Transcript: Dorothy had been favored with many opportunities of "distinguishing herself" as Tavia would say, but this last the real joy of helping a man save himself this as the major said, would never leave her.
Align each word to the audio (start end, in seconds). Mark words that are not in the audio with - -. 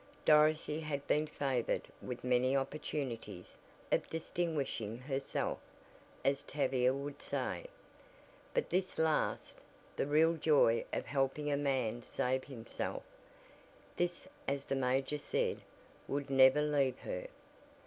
Dorothy 0.25 0.79
had 0.79 1.05
been 1.05 1.27
favored 1.27 1.83
with 2.01 2.23
many 2.23 2.55
opportunities 2.57 3.55
of 3.91 4.09
"distinguishing 4.09 4.97
herself" 4.97 5.59
as 6.25 6.41
Tavia 6.41 6.91
would 6.91 7.21
say, 7.21 7.67
but 8.51 8.71
this 8.71 8.97
last 8.97 9.59
the 9.95 10.07
real 10.07 10.33
joy 10.37 10.85
of 10.91 11.05
helping 11.05 11.51
a 11.51 11.55
man 11.55 12.01
save 12.01 12.45
himself 12.45 13.03
this 13.95 14.27
as 14.47 14.65
the 14.65 14.75
major 14.75 15.19
said, 15.19 15.61
would 16.07 16.31
never 16.31 16.63
leave 16.63 16.97
her. 17.01 17.27